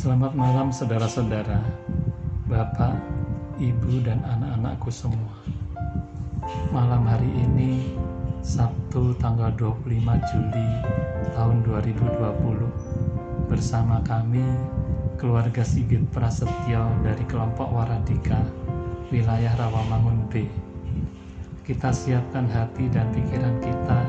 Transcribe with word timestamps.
Selamat 0.00 0.32
malam 0.32 0.72
saudara-saudara, 0.72 1.60
Bapak, 2.48 2.96
Ibu, 3.60 4.00
dan 4.00 4.24
anak-anakku 4.24 4.88
semua. 4.88 5.44
Malam 6.72 7.04
hari 7.04 7.28
ini, 7.28 8.00
Sabtu 8.40 9.12
tanggal 9.20 9.52
25 9.60 10.00
Juli 10.32 10.68
tahun 11.36 11.60
2020, 11.68 12.16
bersama 13.52 14.00
kami, 14.00 14.40
keluarga 15.20 15.60
Sigit 15.60 16.00
Prasetyo 16.16 16.80
dari 17.04 17.24
kelompok 17.28 17.68
Waradika, 17.68 18.40
wilayah 19.12 19.52
Rawamangun 19.60 20.32
B. 20.32 20.48
Kita 21.60 21.92
siapkan 21.92 22.48
hati 22.48 22.88
dan 22.88 23.04
pikiran 23.12 23.60
kita 23.60 24.00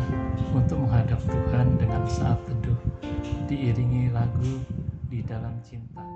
untuk 0.55 0.88
menghadap 0.88 1.20
Tuhan 1.28 1.76
dengan 1.76 2.08
saat 2.08 2.39
teduh, 2.48 2.80
diiringi 3.52 4.08
lagu 4.16 4.55
di 5.21 5.27
dalam 5.29 5.53
cinta. 5.61 6.11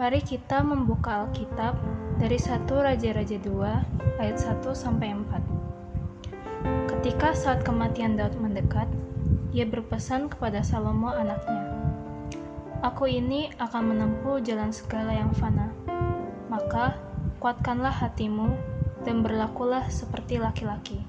Mari 0.00 0.24
kita 0.24 0.64
membuka 0.64 1.28
Alkitab 1.28 1.76
dari 2.16 2.40
1 2.40 2.64
Raja-Raja 2.72 3.36
2 3.36 4.16
ayat 4.16 4.36
1 4.40 4.64
sampai 4.72 5.12
4. 5.12 6.88
Ketika 6.88 7.36
saat 7.36 7.60
kematian 7.68 8.16
Daud 8.16 8.32
mendekat, 8.40 8.88
ia 9.52 9.68
berpesan 9.68 10.32
kepada 10.32 10.64
Salomo 10.64 11.12
anaknya, 11.12 11.68
Aku 12.80 13.12
ini 13.12 13.52
akan 13.60 13.92
menempuh 13.92 14.40
jalan 14.40 14.72
segala 14.72 15.12
yang 15.12 15.36
fana. 15.36 15.68
Maka 16.48 16.96
kuatkanlah 17.36 17.92
hatimu 17.92 18.56
dan 19.04 19.20
berlakulah 19.20 19.84
seperti 19.92 20.40
laki-laki. 20.40 21.04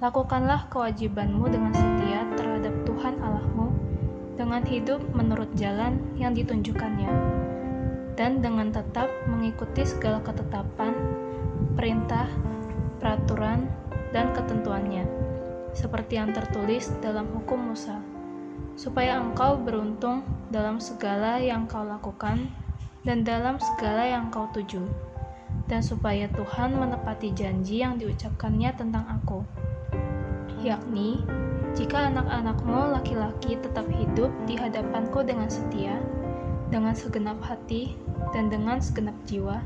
Lakukanlah 0.00 0.72
kewajibanmu 0.72 1.52
dengan 1.52 1.76
setia 1.76 2.24
terhadap 2.32 2.72
Tuhan 2.88 3.20
Allahmu 3.20 3.68
dengan 4.40 4.64
hidup 4.64 5.04
menurut 5.12 5.52
jalan 5.52 6.00
yang 6.16 6.32
ditunjukkannya 6.32 7.29
dan 8.14 8.42
dengan 8.42 8.70
tetap 8.70 9.10
mengikuti 9.26 9.86
segala 9.86 10.22
ketetapan, 10.22 10.92
perintah, 11.74 12.26
peraturan, 12.98 13.70
dan 14.10 14.34
ketentuannya, 14.34 15.06
seperti 15.72 16.18
yang 16.18 16.34
tertulis 16.34 16.90
dalam 16.98 17.30
hukum 17.30 17.70
Musa, 17.70 18.02
supaya 18.74 19.22
engkau 19.22 19.58
beruntung 19.58 20.26
dalam 20.50 20.82
segala 20.82 21.38
yang 21.38 21.70
kau 21.70 21.86
lakukan 21.86 22.50
dan 23.06 23.22
dalam 23.22 23.56
segala 23.62 24.04
yang 24.04 24.28
kau 24.28 24.50
tuju, 24.50 24.82
dan 25.70 25.80
supaya 25.80 26.26
Tuhan 26.34 26.74
menepati 26.76 27.32
janji 27.32 27.80
yang 27.80 27.96
diucapkannya 27.96 28.70
tentang 28.74 29.06
aku, 29.06 29.46
yakni 30.60 31.22
jika 31.70 32.10
anak-anakmu 32.10 32.98
laki-laki 32.98 33.54
tetap 33.54 33.86
hidup 33.94 34.34
di 34.44 34.58
hadapanku 34.58 35.22
dengan 35.22 35.46
setia, 35.46 36.02
dengan 36.70 36.94
segenap 36.94 37.42
hati, 37.42 37.98
dan 38.30 38.46
dengan 38.46 38.78
segenap 38.78 39.18
jiwa, 39.26 39.58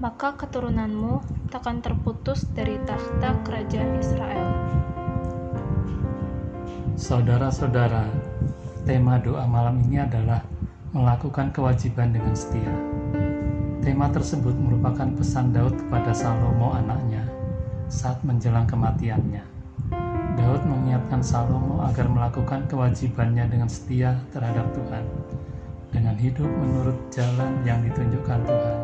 maka 0.00 0.34
keturunanmu 0.34 1.20
takkan 1.52 1.84
terputus 1.84 2.48
dari 2.56 2.80
takhta 2.88 3.36
kerajaan 3.44 4.00
Israel. 4.00 4.48
Saudara-saudara, 6.96 8.08
tema 8.88 9.20
doa 9.20 9.44
malam 9.44 9.84
ini 9.84 10.00
adalah 10.00 10.40
melakukan 10.96 11.52
kewajiban 11.52 12.12
dengan 12.16 12.32
setia. 12.32 12.72
Tema 13.84 14.08
tersebut 14.08 14.56
merupakan 14.56 15.08
pesan 15.12 15.52
Daud 15.52 15.74
kepada 15.76 16.16
Salomo 16.16 16.72
anaknya 16.72 17.28
saat 17.92 18.22
menjelang 18.24 18.64
kematiannya. 18.64 19.44
Daud 20.38 20.62
mengingatkan 20.64 21.20
Salomo 21.20 21.84
agar 21.84 22.08
melakukan 22.08 22.64
kewajibannya 22.70 23.44
dengan 23.52 23.68
setia 23.68 24.16
terhadap 24.32 24.70
Tuhan, 24.72 25.04
dengan 25.92 26.16
hidup 26.16 26.48
menurut 26.48 26.96
jalan 27.12 27.60
yang 27.62 27.84
ditunjukkan 27.84 28.40
Tuhan, 28.48 28.78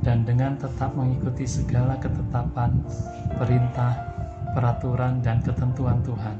dan 0.00 0.22
dengan 0.22 0.54
tetap 0.56 0.94
mengikuti 0.94 1.44
segala 1.44 1.98
ketetapan, 1.98 2.70
perintah, 3.36 3.92
peraturan, 4.54 5.18
dan 5.20 5.42
ketentuan 5.42 5.98
Tuhan. 6.06 6.38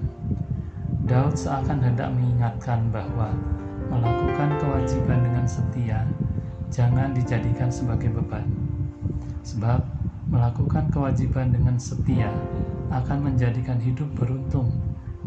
Daud 1.10 1.34
seakan 1.34 1.82
hendak 1.82 2.14
mengingatkan 2.14 2.86
bahwa 2.94 3.34
melakukan 3.90 4.54
kewajiban 4.62 5.26
dengan 5.26 5.46
setia 5.50 6.06
jangan 6.70 7.10
dijadikan 7.10 7.66
sebagai 7.66 8.14
beban, 8.14 8.46
sebab 9.42 9.82
melakukan 10.30 10.86
kewajiban 10.94 11.50
dengan 11.50 11.74
setia 11.74 12.30
akan 12.94 13.34
menjadikan 13.34 13.82
hidup 13.82 14.06
beruntung 14.14 14.70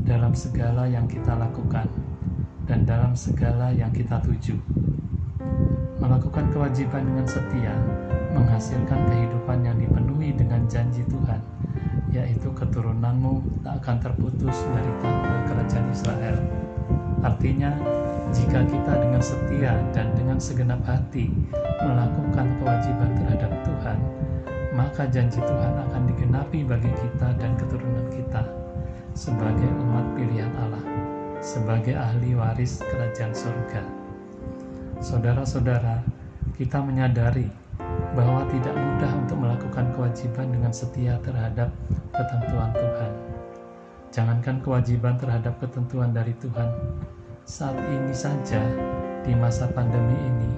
dalam 0.07 0.31
segala 0.31 0.87
yang 0.87 1.03
kita 1.05 1.35
lakukan 1.35 1.85
dan 2.67 2.87
dalam 2.87 3.13
segala 3.15 3.71
yang 3.75 3.91
kita 3.91 4.19
tuju. 4.23 4.55
Melakukan 5.99 6.51
kewajiban 6.51 7.03
dengan 7.07 7.27
setia 7.27 7.75
menghasilkan 8.33 8.99
kehidupan 9.13 9.61
yang 9.61 9.77
dipenuhi 9.77 10.33
dengan 10.33 10.65
janji 10.65 11.05
Tuhan, 11.05 11.39
yaitu 12.09 12.49
keturunanmu 12.49 13.61
tak 13.61 13.79
akan 13.85 13.97
terputus 14.01 14.57
dari 14.73 14.91
tahta 14.99 15.35
kerajaan 15.47 15.87
Israel. 15.93 16.37
Artinya, 17.23 17.71
jika 18.33 18.65
kita 18.65 18.93
dengan 18.99 19.21
setia 19.21 19.77
dan 19.93 20.11
dengan 20.17 20.41
segenap 20.41 20.81
hati 20.83 21.29
melakukan 21.85 22.47
kewajiban 22.59 23.09
terhadap 23.21 23.51
Tuhan, 23.61 23.97
maka 24.73 25.05
janji 25.07 25.39
Tuhan 25.39 25.73
akan 25.87 26.01
digenapi 26.09 26.65
bagi 26.65 26.89
kita 26.89 27.37
dan 27.37 27.53
keturunan 27.55 28.09
kita 28.09 28.41
sebagai 29.13 29.69
umat 29.77 30.17
pilihan 30.17 30.49
Allah, 30.57 30.81
sebagai 31.43 31.91
ahli 31.99 32.39
waris 32.39 32.79
kerajaan 32.79 33.35
surga. 33.35 33.83
Saudara-saudara, 35.03 35.99
kita 36.55 36.79
menyadari 36.79 37.51
bahwa 38.15 38.47
tidak 38.47 38.71
mudah 38.71 39.11
untuk 39.19 39.37
melakukan 39.43 39.91
kewajiban 39.91 40.47
dengan 40.55 40.71
setia 40.71 41.19
terhadap 41.19 41.67
ketentuan 42.15 42.71
Tuhan. 42.71 43.11
Jangankan 44.15 44.63
kewajiban 44.63 45.19
terhadap 45.19 45.59
ketentuan 45.59 46.15
dari 46.15 46.31
Tuhan, 46.39 46.69
saat 47.43 47.75
ini 47.75 48.15
saja 48.15 48.63
di 49.27 49.35
masa 49.35 49.67
pandemi 49.67 50.15
ini, 50.15 50.51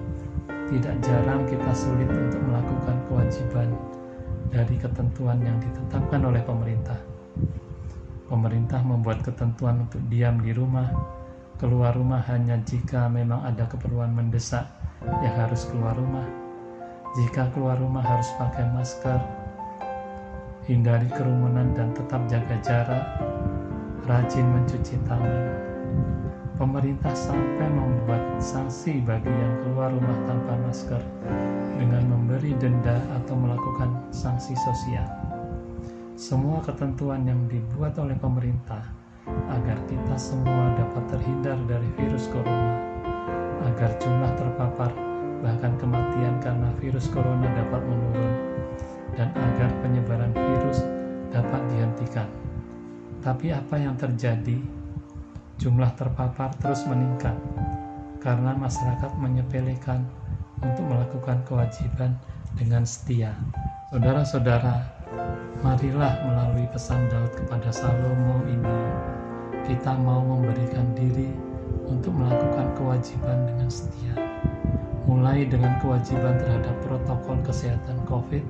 tidak 0.69 1.01
jarang 1.01 1.49
kita 1.49 1.71
sulit 1.73 2.05
untuk 2.13 2.45
melakukan 2.45 2.97
kewajiban 3.09 3.73
dari 4.53 4.75
ketentuan 4.77 5.41
yang 5.41 5.57
ditetapkan 5.57 6.21
oleh 6.29 6.45
pemerintah. 6.45 6.99
Pemerintah 8.25 8.81
membuat 8.81 9.21
ketentuan 9.21 9.85
untuk 9.85 10.01
diam 10.09 10.41
di 10.41 10.49
rumah, 10.49 10.89
keluar 11.61 11.93
rumah 11.93 12.25
hanya 12.25 12.57
jika 12.65 13.05
memang 13.05 13.45
ada 13.45 13.69
keperluan 13.69 14.17
mendesak 14.17 14.65
yang 15.21 15.35
harus 15.37 15.69
keluar 15.69 15.93
rumah. 15.93 16.25
Jika 17.13 17.53
keluar 17.53 17.77
rumah 17.77 18.01
harus 18.01 18.25
pakai 18.41 18.65
masker, 18.73 19.21
hindari 20.65 21.05
kerumunan 21.13 21.69
dan 21.77 21.93
tetap 21.93 22.25
jaga 22.25 22.57
jarak, 22.65 23.05
rajin 24.09 24.45
mencuci 24.49 24.97
tangan. 25.05 25.45
pemerintah 26.55 27.11
sampai 27.11 27.67
membuat 27.67 28.39
sanksi 28.39 29.03
bagi 29.03 29.27
yang 29.27 29.59
keluar 29.59 29.91
rumah 29.91 30.15
tanpa 30.23 30.55
masker 30.63 31.03
dengan 31.75 32.07
memberi 32.07 32.55
denda 32.55 32.95
atau 33.11 33.35
melakukan 33.35 33.91
sanksi 34.15 34.55
sosial. 34.63 35.34
Semua 36.15 36.63
ketentuan 36.63 37.27
yang 37.27 37.43
dibuat 37.51 37.99
oleh 37.99 38.15
pemerintah 38.15 38.87
agar 39.51 39.75
kita 39.83 40.15
semua 40.15 40.71
dapat 40.79 41.03
terhindar 41.11 41.59
dari 41.67 41.91
virus 41.99 42.31
corona, 42.31 42.79
agar 43.67 43.91
jumlah 43.99 44.31
terpapar 44.39 44.95
bahkan 45.43 45.75
kematian 45.75 46.39
karena 46.39 46.71
virus 46.79 47.11
corona 47.11 47.51
dapat 47.51 47.83
menurun, 47.83 48.33
dan 49.19 49.27
agar 49.35 49.67
penyebaran 49.83 50.31
virus 50.31 50.87
dapat 51.35 51.59
dihentikan. 51.75 52.31
Tapi 53.19 53.51
apa 53.51 53.75
yang 53.75 53.99
terjadi? 53.99 54.55
Jumlah 55.59 55.99
terpapar 55.99 56.55
terus 56.63 56.87
meningkat 56.87 57.35
karena 58.23 58.55
masyarakat 58.55 59.11
menyepelekan 59.19 60.07
untuk 60.63 60.87
melakukan 60.87 61.43
kewajiban 61.43 62.15
dengan 62.55 62.87
setia. 62.87 63.35
Saudara-saudara, 63.91 64.94
marilah 65.65 66.13
melalui 66.29 66.69
pesan 66.69 67.09
Daud 67.09 67.33
kepada 67.33 67.73
Salomo 67.73 68.37
ini, 68.45 68.77
kita 69.65 69.97
mau 69.97 70.21
memberikan 70.21 70.93
diri 70.93 71.33
untuk 71.89 72.13
melakukan 72.13 72.69
kewajiban 72.77 73.49
dengan 73.49 73.65
setia. 73.73 74.13
Mulai 75.09 75.49
dengan 75.49 75.73
kewajiban 75.81 76.37
terhadap 76.37 76.77
protokol 76.85 77.41
kesehatan 77.41 77.97
COVID 78.05 78.45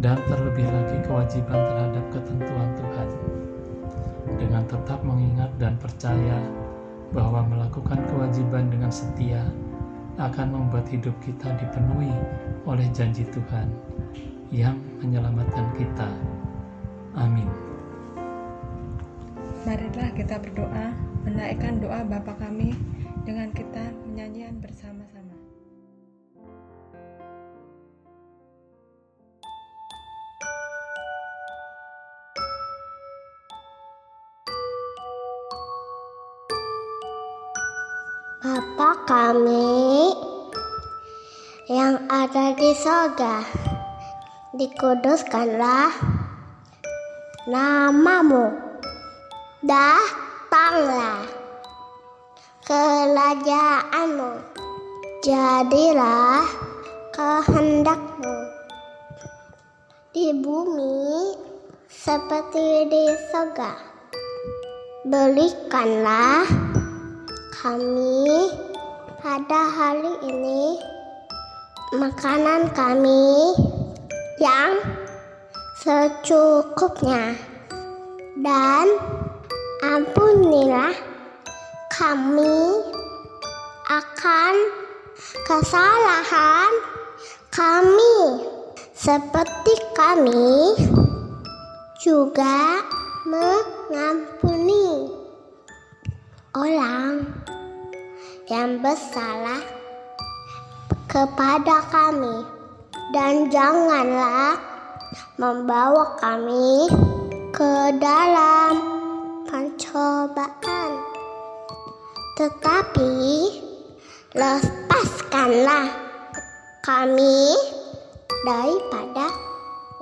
dan 0.00 0.16
terlebih 0.24 0.64
lagi 0.64 1.04
kewajiban 1.04 1.60
terhadap 1.68 2.04
ketentuan 2.16 2.68
Tuhan. 2.80 3.08
Dengan 4.40 4.64
tetap 4.64 5.04
mengingat 5.04 5.52
dan 5.60 5.76
percaya 5.76 6.40
bahwa 7.12 7.44
melakukan 7.44 8.00
kewajiban 8.08 8.72
dengan 8.72 8.88
setia 8.88 9.44
akan 10.16 10.48
membuat 10.48 10.88
hidup 10.88 11.12
kita 11.20 11.52
dipenuhi 11.60 12.12
oleh 12.64 12.88
janji 12.96 13.28
Tuhan 13.28 13.91
yang 14.52 14.76
menyelamatkan 15.00 15.64
kita. 15.80 16.12
Amin. 17.16 17.48
Marilah 19.64 20.12
kita 20.12 20.36
berdoa, 20.36 20.92
menaikkan 21.24 21.80
doa 21.80 22.04
Bapa 22.04 22.36
kami 22.36 22.76
dengan 23.24 23.48
kita 23.56 23.80
menyanyian 24.04 24.60
bersama-sama. 24.60 25.32
Bapa 38.42 38.90
kami 39.08 40.12
yang 41.70 42.02
ada 42.10 42.52
di 42.58 42.74
sorga, 42.74 43.46
dikuduskanlah 44.52 45.96
namamu, 47.48 48.52
datanglah 49.64 51.24
kerajaanmu, 52.68 54.44
jadilah 55.24 56.44
kehendakmu 57.16 58.36
di 60.12 60.36
bumi 60.36 61.32
seperti 61.88 62.92
di 62.92 63.04
sorga. 63.32 63.72
Berikanlah 65.08 66.44
kami 67.56 68.52
pada 69.24 69.62
hari 69.64 70.12
ini 70.28 70.76
makanan 71.96 72.68
kami 72.76 73.56
yang 74.42 74.74
secukupnya. 75.78 77.38
Dan 78.42 78.86
ampunilah 79.86 80.90
kami 81.94 82.58
akan 83.86 84.54
kesalahan 85.46 86.72
kami 87.54 88.18
seperti 88.96 89.74
kami 89.94 90.74
juga 92.02 92.82
mengampuni 93.28 95.12
orang 96.56 97.30
yang 98.50 98.80
bersalah 98.82 99.62
kepada 101.06 101.84
kami 101.92 102.51
dan 103.12 103.52
janganlah 103.52 104.56
membawa 105.36 106.16
kami 106.16 106.88
ke 107.52 107.92
dalam 108.00 108.74
pencobaan 109.46 110.90
tetapi 112.32 113.12
lepaskanlah 114.32 115.92
kami 116.80 117.52
daripada 118.42 119.28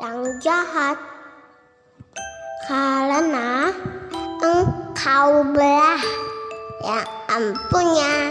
yang 0.00 0.24
jahat. 0.40 0.96
Karena 2.70 3.74
engkau 4.40 5.42
belah 5.50 6.00
yang 6.86 7.08
ampunya 7.28 8.30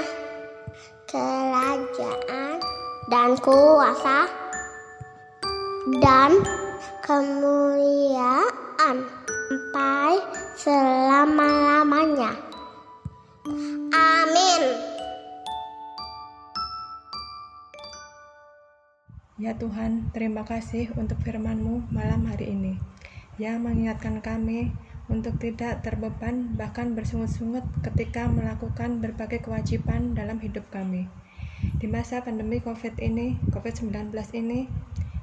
kerajaan 1.12 2.58
dan 3.12 3.36
kuasa 3.44 4.26
dan 5.98 6.46
kemuliaan 7.02 9.02
sampai 9.50 10.22
selama-lamanya. 10.54 12.38
Amin. 13.90 14.64
Ya 19.42 19.58
Tuhan, 19.58 20.14
terima 20.14 20.46
kasih 20.46 20.94
untuk 20.94 21.18
firman-Mu 21.26 21.90
malam 21.90 22.30
hari 22.30 22.54
ini 22.54 22.78
yang 23.42 23.66
mengingatkan 23.66 24.22
kami 24.22 24.70
untuk 25.10 25.42
tidak 25.42 25.82
terbeban 25.82 26.54
bahkan 26.54 26.94
bersungut-sungut 26.94 27.66
ketika 27.82 28.30
melakukan 28.30 29.02
berbagai 29.02 29.42
kewajiban 29.42 30.14
dalam 30.14 30.38
hidup 30.38 30.70
kami. 30.70 31.10
Di 31.82 31.90
masa 31.90 32.22
pandemi 32.22 32.62
COVID 32.62 33.02
ini, 33.02 33.36
COVID-19 33.52 34.14
ini, 34.38 34.70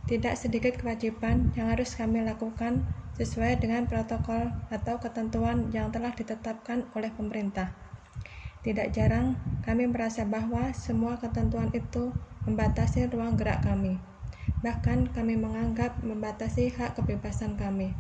tidak 0.07 0.39
sedikit 0.39 0.79
kewajiban 0.79 1.51
yang 1.59 1.75
harus 1.75 1.99
kami 1.99 2.23
lakukan 2.23 2.87
sesuai 3.19 3.59
dengan 3.59 3.91
protokol 3.91 4.55
atau 4.71 5.03
ketentuan 5.03 5.75
yang 5.75 5.91
telah 5.91 6.15
ditetapkan 6.15 6.87
oleh 6.95 7.11
pemerintah. 7.11 7.75
Tidak 8.63 8.95
jarang 8.95 9.35
kami 9.67 9.91
merasa 9.91 10.23
bahwa 10.23 10.71
semua 10.75 11.19
ketentuan 11.19 11.75
itu 11.75 12.15
membatasi 12.47 13.11
ruang 13.11 13.35
gerak 13.35 13.67
kami. 13.67 13.99
Bahkan 14.63 15.11
kami 15.11 15.35
menganggap 15.35 15.99
membatasi 16.07 16.71
hak 16.75 17.03
kebebasan 17.03 17.59
kami. 17.59 17.99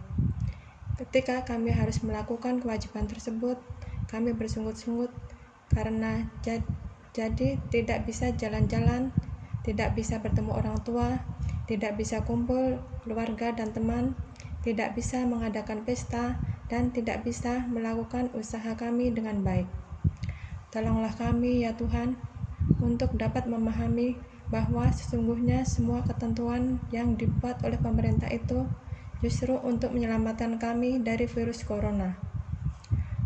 Ketika 0.97 1.43
kami 1.45 1.75
harus 1.75 2.01
melakukan 2.07 2.63
kewajiban 2.63 3.11
tersebut, 3.11 3.61
kami 4.09 4.33
bersungut-sungut 4.33 5.11
karena 5.69 6.31
jad- 6.41 6.71
jadi 7.13 7.61
tidak 7.69 8.07
bisa 8.09 8.33
jalan-jalan, 8.33 9.13
tidak 9.61 9.93
bisa 9.99 10.23
bertemu 10.23 10.53
orang 10.57 10.79
tua, 10.87 11.21
tidak 11.67 11.99
bisa 11.99 12.23
kumpul 12.23 12.79
keluarga 13.03 13.55
dan 13.55 13.75
teman, 13.75 14.15
tidak 14.63 14.95
bisa 14.99 15.23
mengadakan 15.27 15.83
pesta, 15.87 16.39
dan 16.67 16.91
tidak 16.91 17.23
bisa 17.23 17.67
melakukan 17.71 18.31
usaha 18.35 18.75
kami 18.75 19.15
dengan 19.15 19.43
baik. 19.47 19.71
Tolonglah 20.75 21.15
kami, 21.15 21.63
ya 21.63 21.79
Tuhan, 21.79 22.19
untuk 22.83 23.15
dapat 23.15 23.47
memahami 23.47 24.19
bahwa 24.51 24.91
sesungguhnya 24.91 25.67
semua 25.67 26.07
ketentuan 26.07 26.79
yang 26.95 27.19
dibuat 27.19 27.63
oleh 27.67 27.79
pemerintah 27.79 28.31
itu 28.31 28.67
justru 29.23 29.59
untuk 29.59 29.91
menyelamatkan 29.95 30.59
kami 30.61 31.03
dari 31.03 31.27
virus 31.27 31.67
corona. 31.67 32.15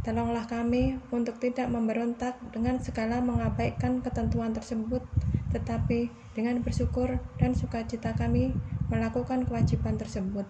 Tolonglah 0.01 0.49
kami 0.49 0.97
untuk 1.13 1.37
tidak 1.37 1.69
memberontak 1.69 2.41
dengan 2.57 2.81
segala 2.81 3.21
mengabaikan 3.21 4.01
ketentuan 4.01 4.57
tersebut, 4.57 5.05
tetapi 5.51 6.11
dengan 6.35 6.63
bersyukur 6.63 7.19
dan 7.39 7.55
sukacita 7.55 8.15
kami 8.15 8.55
melakukan 8.91 9.47
kewajiban 9.47 9.99
tersebut. 9.99 10.47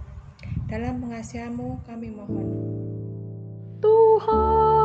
Dalam 0.68 1.02
pengasihanmu 1.02 1.84
kami 1.84 2.08
mohon. 2.14 2.46
Tuhan, 3.80 4.79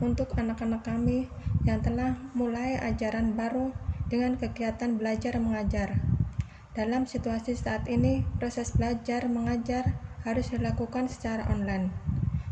untuk 0.00 0.32
anak-anak 0.36 0.82
kami 0.82 1.28
yang 1.68 1.84
telah 1.84 2.16
mulai 2.32 2.80
ajaran 2.80 3.36
baru 3.36 3.76
dengan 4.08 4.40
kegiatan 4.40 4.96
belajar 4.96 5.36
mengajar. 5.38 6.00
Dalam 6.74 7.04
situasi 7.04 7.54
saat 7.54 7.86
ini, 7.86 8.24
proses 8.40 8.74
belajar 8.74 9.28
mengajar 9.28 9.94
harus 10.26 10.50
dilakukan 10.50 11.06
secara 11.06 11.46
online. 11.52 11.92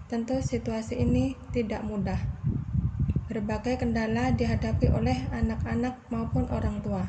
Tentu 0.09 0.41
situasi 0.41 1.01
ini 1.01 1.37
tidak 1.53 1.85
mudah. 1.85 2.21
Berbagai 3.29 3.85
kendala 3.85 4.33
dihadapi 4.33 4.89
oleh 4.89 5.29
anak-anak 5.29 6.01
maupun 6.09 6.49
orang 6.49 6.81
tua. 6.81 7.05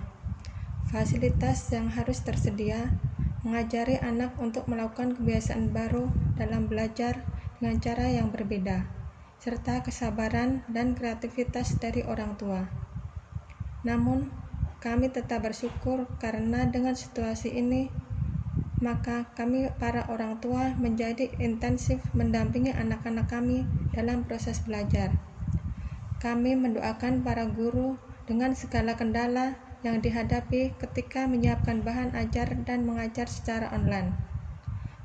Fasilitas 0.89 1.69
yang 1.71 1.87
harus 1.87 2.19
tersedia 2.25 2.91
mengajari 3.39 3.95
anak 4.03 4.35
untuk 4.35 4.67
melakukan 4.67 5.15
kebiasaan 5.15 5.71
baru 5.71 6.11
dalam 6.35 6.67
belajar 6.67 7.23
dengan 7.55 7.79
cara 7.79 8.11
yang 8.11 8.35
berbeda, 8.35 8.98
serta 9.39 9.79
kesabaran 9.81 10.67
dan 10.67 10.99
kreativitas 10.99 11.79
dari 11.79 12.03
orang 12.03 12.35
tua. 12.35 12.67
Namun, 13.87 14.27
kami 14.83 15.11
tetap 15.11 15.47
bersyukur 15.47 16.07
karena 16.19 16.67
dengan 16.67 16.95
situasi 16.95 17.55
ini, 17.55 17.87
maka 18.79 19.27
kami 19.35 19.71
para 19.75 20.07
orang 20.07 20.39
tua 20.39 20.75
menjadi 20.79 21.35
intensif 21.39 21.99
mendampingi 22.15 22.71
anak-anak 22.71 23.27
kami 23.27 23.67
dalam 23.91 24.23
proses 24.23 24.63
belajar. 24.63 25.15
Kami 26.19 26.55
mendoakan 26.55 27.23
para 27.23 27.47
guru 27.47 27.95
dengan 28.27 28.55
segala 28.55 28.95
kendala 28.99 29.55
yang 29.83 30.03
dihadapi 30.03 30.75
ketika 30.75 31.27
menyiapkan 31.27 31.79
bahan 31.83 32.11
ajar 32.15 32.51
dan 32.67 32.83
mengajar 32.83 33.31
secara 33.31 33.71
online. 33.71 34.28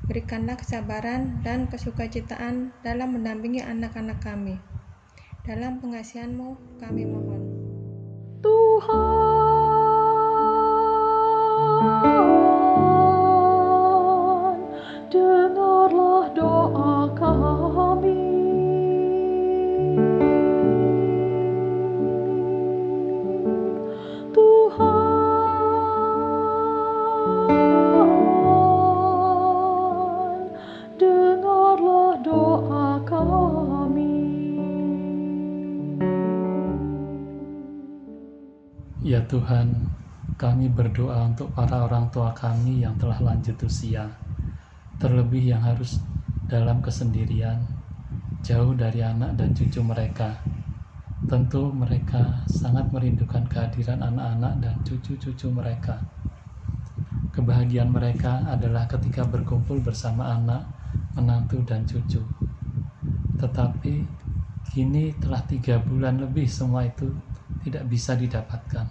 Berikanlah 0.05 0.61
kesabaran 0.61 1.41
dan 1.41 1.65
kesukacitaan 1.65 2.69
dalam 2.85 3.17
mendampingi 3.17 3.65
anak-anak 3.65 4.21
kami. 4.21 4.61
Dalam 5.41 5.81
pengasihanmu 5.81 6.77
kami 6.77 7.09
mohon. 7.09 7.41
Tuhan, 8.45 9.05
Ya 39.05 39.21
Tuhan, 39.21 39.85
kami 40.33 40.65
berdoa 40.65 41.29
untuk 41.29 41.53
para 41.53 41.85
orang 41.85 42.09
tua 42.09 42.33
kami 42.33 42.81
yang 42.81 42.97
telah 42.97 43.21
lanjut 43.21 43.53
usia, 43.61 44.09
terlebih 44.97 45.45
yang 45.53 45.61
harus 45.61 46.01
dalam 46.49 46.81
kesendirian, 46.81 47.61
jauh 48.41 48.73
dari 48.73 49.05
anak 49.05 49.37
dan 49.37 49.53
cucu 49.53 49.85
mereka. 49.85 50.33
Tentu 51.29 51.69
mereka 51.69 52.49
sangat 52.49 52.89
merindukan 52.89 53.45
kehadiran 53.45 54.01
anak-anak 54.01 54.53
dan 54.57 54.73
cucu-cucu 54.81 55.53
mereka. 55.53 56.01
Kebahagiaan 57.29 57.93
mereka 57.93 58.41
adalah 58.49 58.89
ketika 58.89 59.21
berkumpul 59.21 59.85
bersama 59.85 60.33
anak, 60.33 60.65
menantu, 61.13 61.61
dan 61.61 61.85
cucu. 61.85 62.25
Tetapi 63.37 64.01
kini 64.73 65.13
telah 65.21 65.45
tiga 65.45 65.77
bulan 65.77 66.17
lebih 66.25 66.49
semua 66.49 66.89
itu 66.89 67.34
tidak 67.65 67.89
bisa 67.89 68.13
didapatkan. 68.13 68.85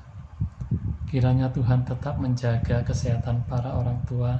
Kiranya 1.06 1.46
Tuhan 1.54 1.86
tetap 1.86 2.18
menjaga 2.18 2.82
kesehatan 2.82 3.46
para 3.46 3.70
orang 3.78 4.02
tua 4.02 4.34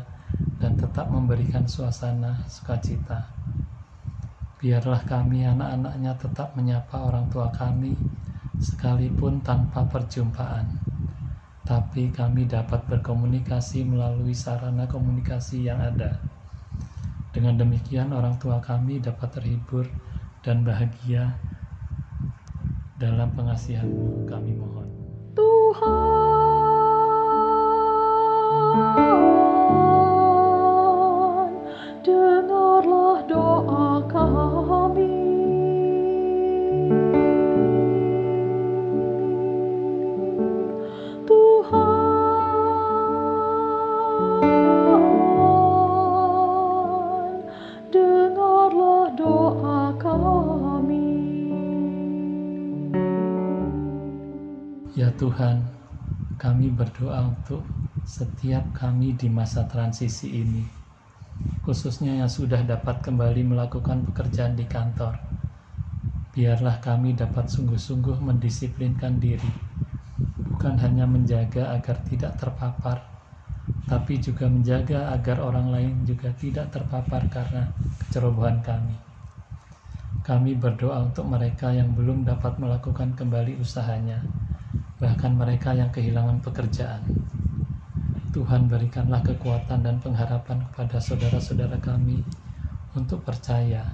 dan 0.59 0.75
tetap 0.75 1.07
memberikan 1.07 1.71
suasana 1.71 2.43
sukacita. 2.51 3.31
Biarlah 4.59 5.07
kami 5.07 5.47
anak-anaknya 5.47 6.19
tetap 6.19 6.59
menyapa 6.59 6.99
orang 6.99 7.31
tua 7.31 7.55
kami 7.55 7.95
sekalipun 8.59 9.39
tanpa 9.47 9.87
perjumpaan. 9.87 10.67
Tapi 11.63 12.11
kami 12.11 12.51
dapat 12.51 12.91
berkomunikasi 12.91 13.87
melalui 13.87 14.35
sarana 14.35 14.91
komunikasi 14.91 15.71
yang 15.71 15.79
ada. 15.79 16.19
Dengan 17.31 17.55
demikian 17.55 18.11
orang 18.11 18.35
tua 18.43 18.59
kami 18.59 18.99
dapat 18.99 19.31
terhibur 19.31 19.87
dan 20.43 20.67
bahagia 20.67 21.39
dalam 23.05 23.29
pengasihanmu 23.37 24.25
kami 24.25 24.57
mohon. 24.57 24.89
Tuhan, 25.37 25.85
berdoa 56.75 57.23
untuk 57.25 57.63
setiap 58.05 58.77
kami 58.77 59.17
di 59.17 59.33
masa 59.33 59.65
transisi 59.65 60.29
ini, 60.29 60.69
khususnya 61.65 62.21
yang 62.21 62.29
sudah 62.29 62.61
dapat 62.63 63.01
kembali 63.01 63.43
melakukan 63.49 64.05
pekerjaan 64.05 64.59
di 64.59 64.69
kantor. 64.69 65.17
Biarlah 66.35 66.83
kami 66.83 67.15
dapat 67.15 67.49
sungguh-sungguh 67.49 68.21
mendisiplinkan 68.21 69.23
diri, 69.23 69.55
bukan 70.51 70.77
hanya 70.83 71.07
menjaga 71.09 71.73
agar 71.73 72.03
tidak 72.05 72.37
terpapar, 72.37 72.99
tapi 73.89 74.21
juga 74.21 74.51
menjaga 74.51 75.15
agar 75.15 75.41
orang 75.41 75.71
lain 75.71 75.93
juga 76.05 76.35
tidak 76.37 76.75
terpapar 76.75 77.31
karena 77.33 77.71
kecerobohan 78.03 78.61
kami. 78.61 78.99
Kami 80.25 80.57
berdoa 80.57 81.05
untuk 81.05 81.29
mereka 81.29 81.69
yang 81.73 81.93
belum 81.93 82.25
dapat 82.25 82.57
melakukan 82.57 83.13
kembali 83.13 83.61
usahanya, 83.61 84.25
bahkan 85.03 85.35
mereka 85.35 85.75
yang 85.75 85.91
kehilangan 85.91 86.39
pekerjaan. 86.43 87.03
Tuhan 88.35 88.67
berikanlah 88.67 89.23
kekuatan 89.23 89.87
dan 89.87 90.03
pengharapan 90.03 90.59
kepada 90.71 90.99
saudara-saudara 90.99 91.79
kami 91.79 92.19
untuk 92.99 93.23
percaya 93.23 93.87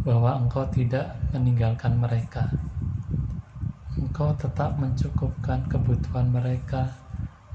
bahwa 0.00 0.36
Engkau 0.40 0.64
tidak 0.72 1.12
meninggalkan 1.36 1.96
mereka. 1.96 2.48
Engkau 4.00 4.32
tetap 4.36 4.76
mencukupkan 4.76 5.68
kebutuhan 5.68 6.28
mereka 6.28 6.88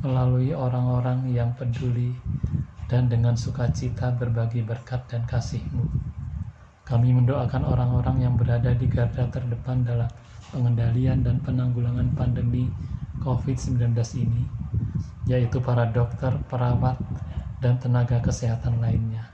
melalui 0.02 0.54
orang-orang 0.54 1.30
yang 1.30 1.54
peduli 1.54 2.18
dan 2.90 3.08
dengan 3.08 3.38
sukacita 3.38 4.12
berbagi 4.18 4.66
berkat 4.66 5.06
dan 5.08 5.24
kasih-Mu. 5.30 5.86
Kami 6.84 7.14
mendoakan 7.14 7.64
orang-orang 7.64 8.26
yang 8.26 8.34
berada 8.36 8.74
di 8.74 8.90
garda 8.90 9.30
terdepan 9.30 9.86
dalam 9.86 10.10
pengendalian 10.51 11.24
dan 11.24 11.39
penanggulangan 11.41 12.12
pandemi 12.13 12.67
COVID-19 13.24 13.96
ini, 14.20 14.43
yaitu 15.25 15.63
para 15.63 15.88
dokter, 15.89 16.36
perawat, 16.51 17.00
dan 17.63 17.79
tenaga 17.79 18.20
kesehatan 18.20 18.84
lainnya, 18.84 19.31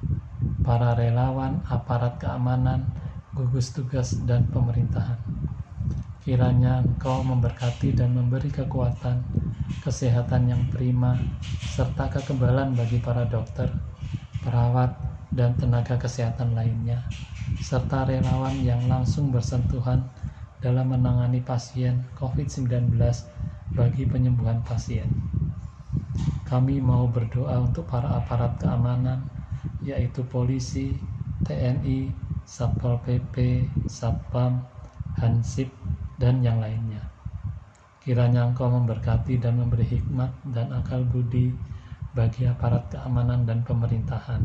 para 0.62 0.94
relawan, 0.94 1.64
aparat 1.66 2.22
keamanan, 2.22 2.86
gugus 3.34 3.74
tugas, 3.74 4.20
dan 4.30 4.46
pemerintahan. 4.54 5.18
Kiranya 6.28 6.84
Engkau 6.84 7.24
memberkati 7.24 7.96
dan 7.96 8.12
memberi 8.12 8.52
kekuatan, 8.52 9.24
kesehatan 9.80 10.52
yang 10.52 10.64
prima, 10.68 11.16
serta 11.72 12.12
kekebalan 12.12 12.76
bagi 12.76 13.00
para 13.00 13.24
dokter, 13.24 13.72
perawat, 14.44 14.92
dan 15.32 15.56
tenaga 15.56 15.96
kesehatan 15.96 16.52
lainnya, 16.52 17.00
serta 17.64 18.04
relawan 18.04 18.60
yang 18.60 18.84
langsung 18.92 19.32
bersentuhan 19.32 20.04
dalam 20.58 20.90
menangani 20.90 21.44
pasien 21.46 22.02
COVID-19 22.18 22.98
bagi 23.78 24.04
penyembuhan 24.10 24.66
pasien. 24.66 25.06
Kami 26.48 26.80
mau 26.80 27.06
berdoa 27.12 27.60
untuk 27.60 27.86
para 27.92 28.18
aparat 28.18 28.56
keamanan, 28.58 29.28
yaitu 29.84 30.24
polisi, 30.26 30.96
TNI, 31.44 32.10
Satpol 32.48 32.98
PP, 33.04 33.68
Satpam, 33.84 34.64
Hansip, 35.20 35.68
dan 36.16 36.40
yang 36.40 36.64
lainnya. 36.64 37.04
Kiranya 38.00 38.48
Engkau 38.48 38.72
memberkati 38.72 39.36
dan 39.36 39.60
memberi 39.60 39.84
hikmat 39.84 40.32
dan 40.56 40.72
akal 40.72 41.04
budi 41.04 41.52
bagi 42.16 42.48
aparat 42.48 42.88
keamanan 42.88 43.44
dan 43.44 43.68
pemerintahan. 43.68 44.40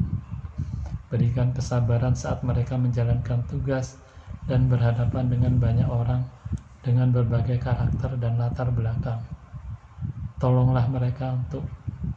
Berikan 1.07 1.55
kesabaran 1.55 2.19
saat 2.19 2.43
mereka 2.43 2.75
menjalankan 2.75 3.47
tugas 3.47 4.02
dan 4.47 4.67
berhadapan 4.67 5.31
dengan 5.31 5.59
banyak 5.63 5.87
orang 5.87 6.23
dengan 6.83 7.15
berbagai 7.15 7.63
karakter 7.63 8.19
dan 8.19 8.39
latar 8.43 8.75
belakang. 8.75 9.23
Tolonglah 10.43 10.91
mereka 10.91 11.31
untuk 11.31 11.63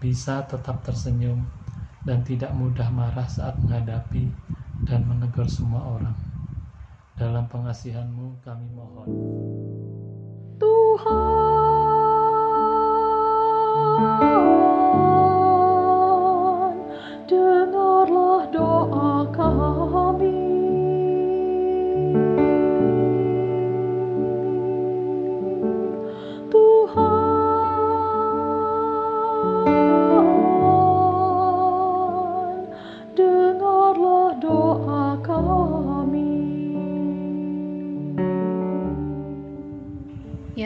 bisa 0.01 0.41
tetap 0.50 0.82
tersenyum 0.82 1.46
dan 2.01 2.25
tidak 2.25 2.50
mudah 2.58 2.89
marah 2.89 3.29
saat 3.29 3.62
menghadapi 3.62 4.34
dan 4.86 5.05
menegur 5.05 5.46
semua 5.46 5.86
orang. 5.86 6.17
Dalam 7.13 7.46
pengasihanmu 7.48 8.41
kami 8.41 8.67
mohon. 8.74 9.08
Tuhan, 10.58 11.46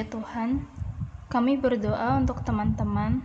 Tuhan, 0.09 0.65
kami 1.29 1.61
berdoa 1.61 2.17
untuk 2.17 2.41
teman-teman, 2.41 3.21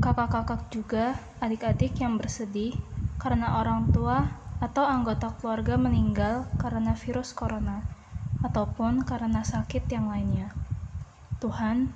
kakak-kakak 0.00 0.72
juga, 0.72 1.20
adik-adik 1.44 2.00
yang 2.00 2.16
bersedih 2.16 2.72
karena 3.20 3.60
orang 3.60 3.92
tua 3.92 4.24
atau 4.64 4.88
anggota 4.88 5.36
keluarga 5.36 5.76
meninggal 5.76 6.48
karena 6.56 6.96
virus 6.96 7.36
corona, 7.36 7.84
ataupun 8.40 9.04
karena 9.04 9.44
sakit 9.44 9.84
yang 9.92 10.08
lainnya. 10.08 10.56
Tuhan, 11.44 11.92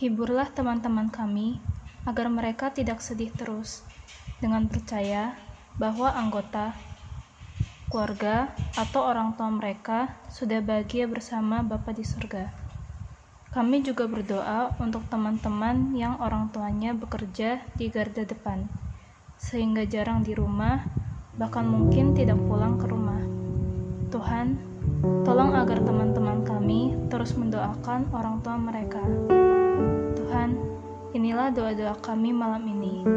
hiburlah 0.00 0.48
teman-teman 0.56 1.12
kami 1.12 1.60
agar 2.08 2.32
mereka 2.32 2.72
tidak 2.72 3.04
sedih 3.04 3.28
terus, 3.36 3.84
dengan 4.40 4.64
percaya 4.72 5.36
bahwa 5.76 6.08
anggota 6.16 6.72
keluarga 7.92 8.48
atau 8.72 9.04
orang 9.04 9.36
tua 9.36 9.52
mereka 9.52 10.16
sudah 10.32 10.64
bahagia 10.64 11.04
bersama 11.04 11.60
Bapa 11.60 11.92
di 11.92 12.04
surga. 12.04 12.65
Kami 13.56 13.80
juga 13.80 14.04
berdoa 14.04 14.76
untuk 14.76 15.08
teman-teman 15.08 15.96
yang 15.96 16.20
orang 16.20 16.52
tuanya 16.52 16.92
bekerja 16.92 17.64
di 17.80 17.88
garda 17.88 18.20
depan, 18.20 18.68
sehingga 19.40 19.88
jarang 19.88 20.20
di 20.20 20.36
rumah, 20.36 20.84
bahkan 21.40 21.64
mungkin 21.64 22.12
tidak 22.12 22.36
pulang 22.36 22.76
ke 22.76 22.84
rumah. 22.84 23.16
Tuhan, 24.12 24.60
tolong 25.24 25.56
agar 25.56 25.80
teman-teman 25.80 26.44
kami 26.44 27.00
terus 27.08 27.32
mendoakan 27.32 28.12
orang 28.12 28.44
tua 28.44 28.60
mereka. 28.60 29.00
Tuhan, 30.20 30.60
inilah 31.16 31.48
doa-doa 31.48 31.96
kami 32.04 32.36
malam 32.36 32.60
ini. 32.60 33.08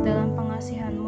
Dalam 0.00 0.32
pengasihan-Mu, 0.32 1.03